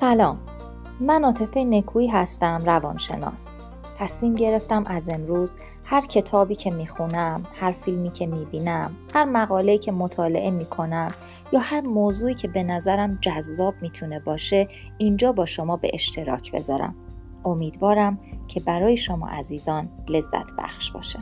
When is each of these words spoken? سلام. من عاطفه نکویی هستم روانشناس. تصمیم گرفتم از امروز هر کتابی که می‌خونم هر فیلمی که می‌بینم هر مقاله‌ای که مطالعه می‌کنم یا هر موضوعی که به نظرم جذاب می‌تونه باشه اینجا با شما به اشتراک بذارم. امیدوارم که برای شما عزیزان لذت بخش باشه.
سلام. 0.00 0.38
من 1.00 1.24
عاطفه 1.24 1.64
نکویی 1.64 2.08
هستم 2.08 2.62
روانشناس. 2.64 3.56
تصمیم 3.96 4.34
گرفتم 4.34 4.84
از 4.86 5.08
امروز 5.08 5.56
هر 5.84 6.06
کتابی 6.06 6.54
که 6.54 6.70
می‌خونم 6.70 7.42
هر 7.60 7.72
فیلمی 7.72 8.10
که 8.10 8.26
می‌بینم 8.26 8.96
هر 9.14 9.24
مقاله‌ای 9.24 9.78
که 9.78 9.92
مطالعه 9.92 10.50
می‌کنم 10.50 11.10
یا 11.52 11.60
هر 11.60 11.80
موضوعی 11.80 12.34
که 12.34 12.48
به 12.48 12.62
نظرم 12.62 13.18
جذاب 13.20 13.74
می‌تونه 13.80 14.20
باشه 14.20 14.68
اینجا 14.98 15.32
با 15.32 15.46
شما 15.46 15.76
به 15.76 15.90
اشتراک 15.94 16.52
بذارم. 16.52 16.94
امیدوارم 17.44 18.18
که 18.48 18.60
برای 18.60 18.96
شما 18.96 19.28
عزیزان 19.28 19.88
لذت 20.08 20.52
بخش 20.58 20.90
باشه. 20.90 21.18